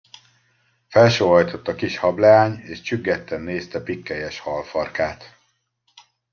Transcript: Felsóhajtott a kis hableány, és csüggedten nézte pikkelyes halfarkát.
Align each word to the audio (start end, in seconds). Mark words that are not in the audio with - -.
Felsóhajtott 0.87 1.67
a 1.67 1.75
kis 1.75 1.97
hableány, 1.97 2.57
és 2.59 2.81
csüggedten 2.81 3.41
nézte 3.41 3.79
pikkelyes 3.83 4.39
halfarkát. 4.39 5.37